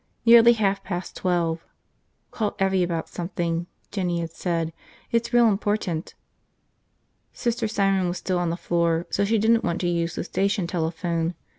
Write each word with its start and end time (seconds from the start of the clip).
Nearly 0.25 0.53
half 0.53 0.83
past 0.83 1.15
twelve. 1.15 1.63
Call 2.31 2.55
Evvie 2.57 2.81
about 2.83 3.07
something, 3.07 3.67
Jinny 3.91 4.19
had 4.21 4.31
said, 4.31 4.73
it's 5.11 5.31
real 5.31 5.47
important. 5.47 6.15
Sister 7.33 7.67
Simon 7.67 8.07
was 8.07 8.17
still 8.17 8.39
on 8.39 8.49
the 8.49 8.57
floor 8.57 9.05
so 9.11 9.23
she 9.23 9.37
didn't 9.37 9.63
want 9.63 9.79
to 9.81 9.87
use 9.87 10.15
the 10.15 10.23
station 10.23 10.65
telephone. 10.65 11.35